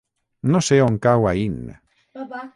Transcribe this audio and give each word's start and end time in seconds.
No 0.55 0.61
sé 0.69 0.79
on 0.85 0.97
cau 1.05 1.29
Aín. 1.33 1.57